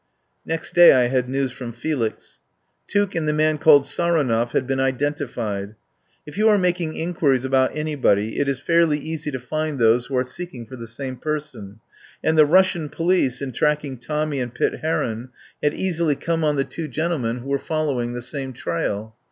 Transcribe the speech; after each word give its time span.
Next 0.47 0.73
day 0.73 0.93
I 0.93 1.09
had 1.09 1.29
news 1.29 1.51
from 1.51 1.71
Felix. 1.71 2.39
Tuke 2.87 3.13
and 3.13 3.27
the 3.27 3.33
man 3.33 3.59
called 3.59 3.83
Saronov 3.85 4.51
had 4.53 4.65
been 4.65 4.79
identi 4.79 5.29
fied. 5.29 5.75
If 6.25 6.39
you 6.39 6.49
are 6.49 6.57
making 6.57 6.95
inquiries 6.95 7.45
about 7.45 7.75
any 7.77 7.93
body 7.95 8.39
it 8.39 8.49
is 8.49 8.59
fairly 8.59 8.97
easy 8.97 9.29
to 9.29 9.39
find 9.39 9.77
those 9.77 10.07
who 10.07 10.17
are 10.17 10.23
seeking 10.23 10.65
for 10.65 10.75
the 10.75 10.87
same 10.87 11.17
person, 11.17 11.81
and 12.23 12.35
the 12.35 12.47
Russian 12.47 12.89
police, 12.89 13.43
in 13.43 13.51
tracking 13.51 13.95
Tommy 13.99 14.39
and 14.39 14.55
Pitt 14.55 14.79
Heron, 14.81 15.29
had 15.61 15.75
easily 15.75 16.15
come 16.15 16.43
on 16.43 16.55
the 16.55 16.63
two 16.63 16.87
gentlemen 16.87 17.37
who 17.37 17.49
126 17.49 17.53
I 17.53 17.57
TAKE 17.59 17.63
A 17.63 17.69
PARTNER 17.69 17.75
were 17.75 17.85
following 17.93 18.13
the 18.13 18.23
same 18.23 18.53
trail. 18.53 19.15